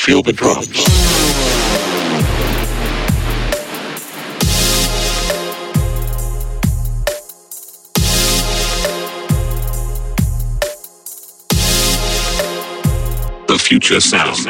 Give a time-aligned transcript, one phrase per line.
[0.00, 0.66] Feel the drums.
[13.46, 14.46] The future sounds.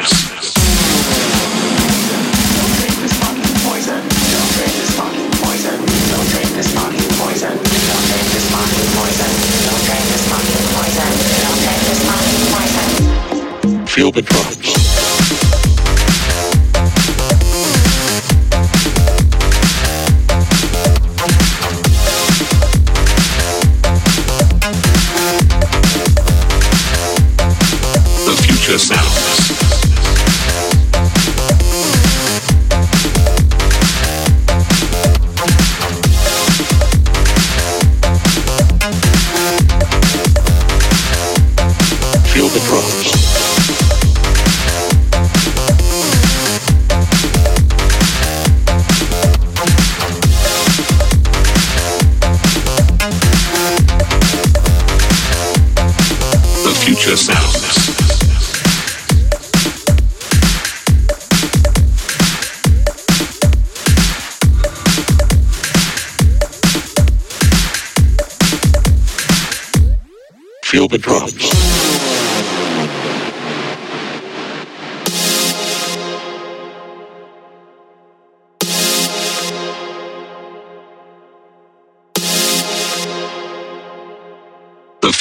[13.89, 14.60] Feel the drop.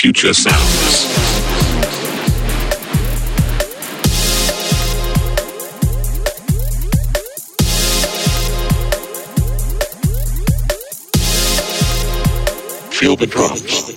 [0.01, 1.05] future sounds.
[12.91, 13.91] Feel the drums.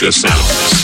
[0.00, 0.79] future sounds.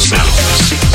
[0.00, 0.89] yourself.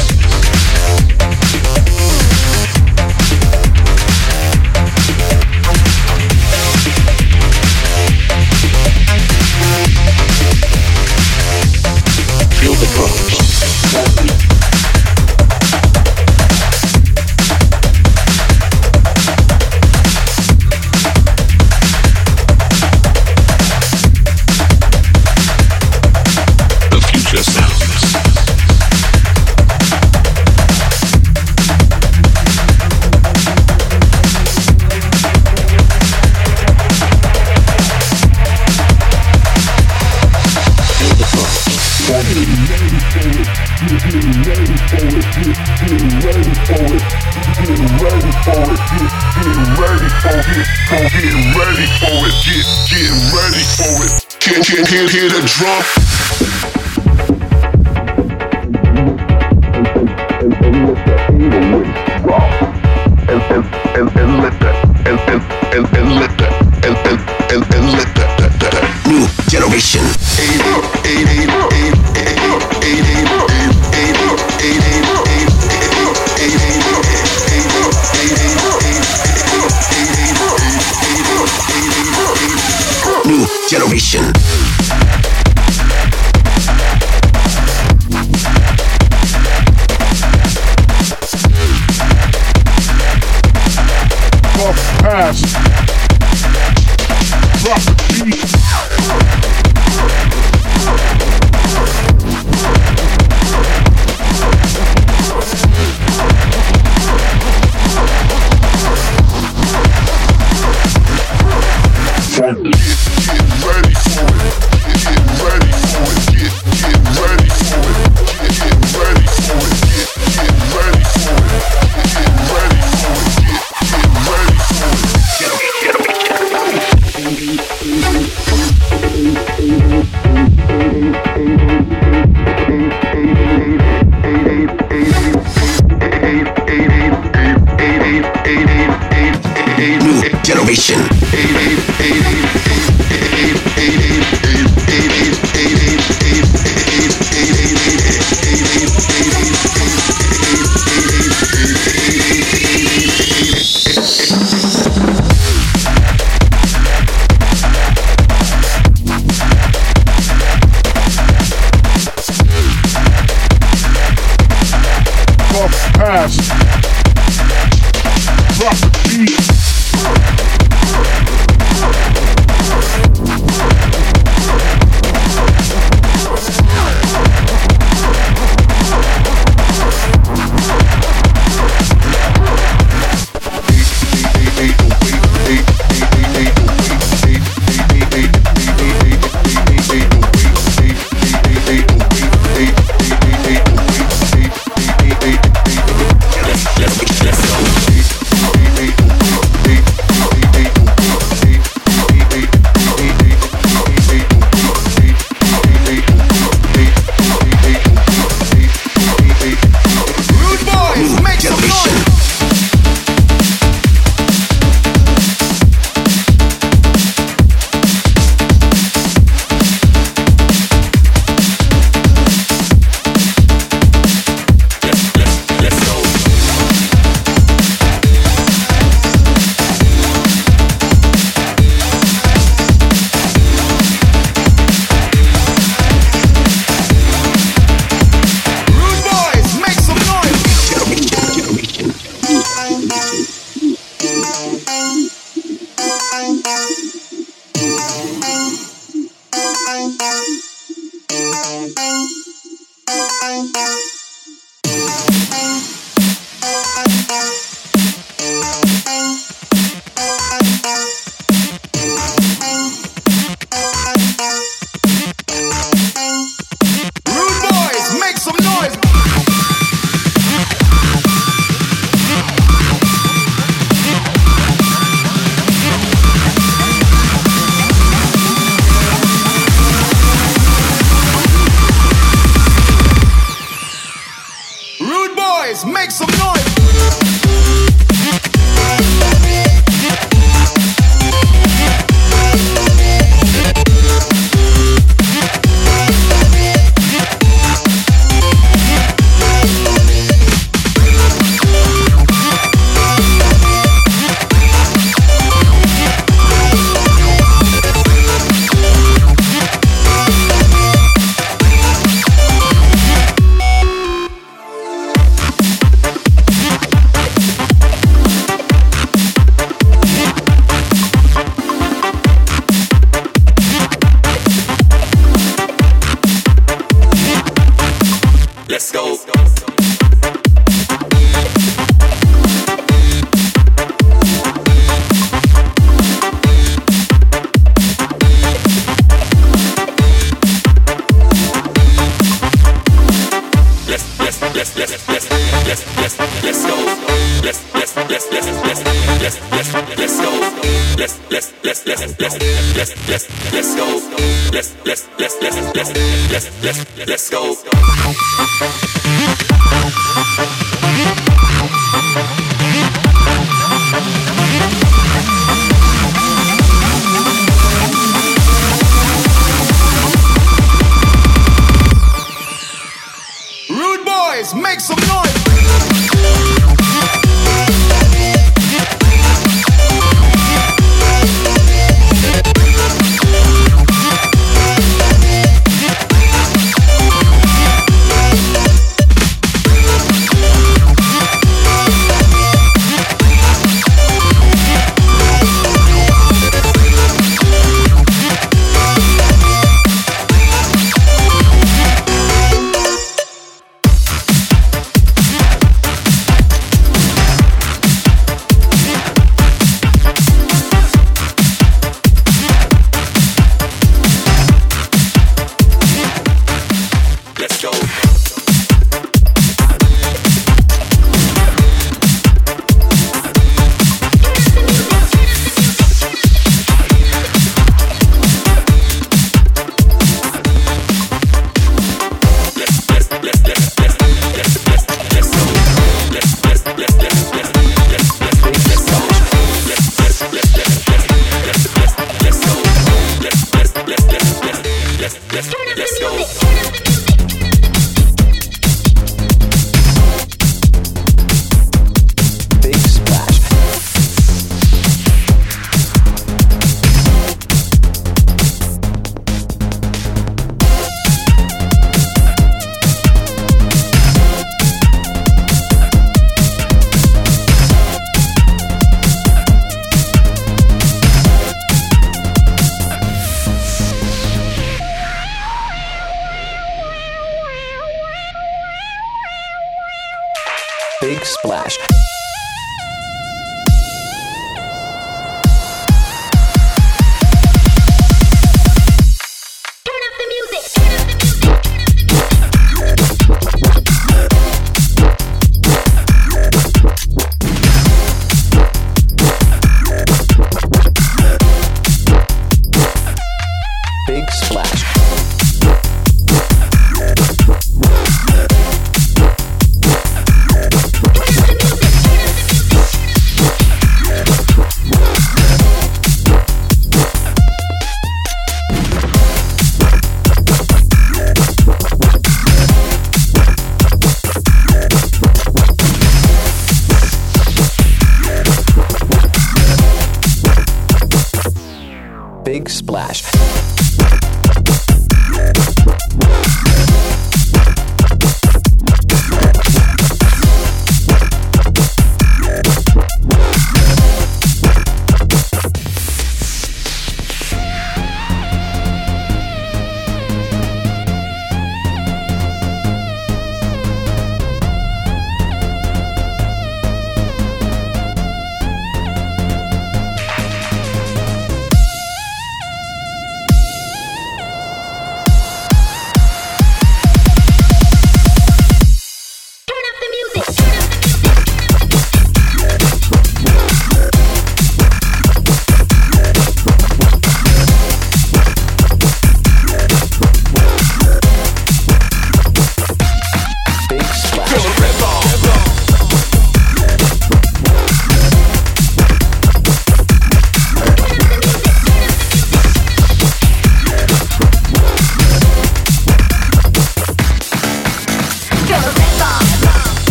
[481.06, 481.58] splash.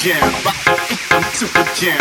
[0.00, 0.32] jam,
[1.36, 2.00] super jam,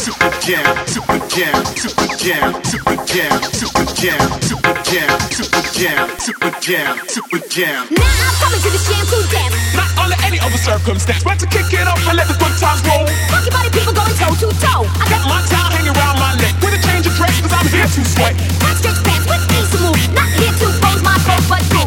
[0.00, 6.52] super jam, super jam, super jam, super jam, super jam, super jam, super jam, super
[6.64, 7.84] jam, super jam.
[7.92, 9.52] Now I'm coming to the jam to jam.
[9.76, 11.28] Not under any other circumstance.
[11.28, 13.04] Want to kick it off and let the good times roll.
[13.28, 14.88] Funky body people going toe to toe.
[14.88, 17.68] I got my towel hanging around my neck with a change of dress because I'm
[17.68, 18.32] here to sweat.
[18.64, 20.00] Touch cake pants with ease to move.
[20.16, 21.84] Not here to pose my pose, but go.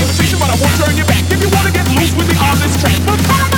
[0.00, 1.20] Invitation, but I won't turn your back.
[1.28, 3.57] If you wanna get loose with me on this track, but follow